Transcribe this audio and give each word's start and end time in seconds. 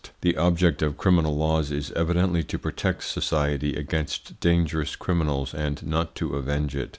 The 0.21 0.35
object 0.35 0.81
of 0.81 0.97
criminal 0.97 1.37
laws 1.37 1.69
is 1.69 1.91
evidently 1.91 2.41
to 2.45 2.57
protect 2.57 3.03
society 3.03 3.75
against 3.75 4.39
dangerous 4.39 4.95
criminals 4.95 5.53
and 5.53 5.85
not 5.85 6.15
to 6.15 6.33
avenge 6.35 6.75
it. 6.75 6.89